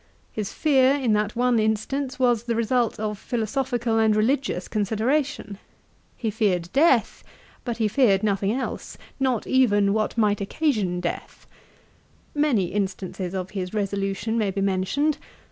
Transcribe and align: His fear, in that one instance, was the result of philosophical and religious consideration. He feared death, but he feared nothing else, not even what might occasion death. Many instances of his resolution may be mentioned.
His 0.31 0.51
fear, 0.51 0.95
in 0.95 1.13
that 1.13 1.35
one 1.35 1.59
instance, 1.59 2.17
was 2.17 2.45
the 2.45 2.55
result 2.55 2.99
of 2.99 3.19
philosophical 3.19 3.99
and 3.99 4.15
religious 4.15 4.67
consideration. 4.67 5.59
He 6.17 6.31
feared 6.31 6.69
death, 6.73 7.23
but 7.63 7.77
he 7.77 7.87
feared 7.87 8.23
nothing 8.23 8.51
else, 8.51 8.97
not 9.19 9.45
even 9.45 9.93
what 9.93 10.17
might 10.17 10.41
occasion 10.41 11.01
death. 11.01 11.45
Many 12.33 12.69
instances 12.73 13.35
of 13.35 13.51
his 13.51 13.75
resolution 13.75 14.39
may 14.39 14.49
be 14.49 14.61
mentioned. 14.61 15.19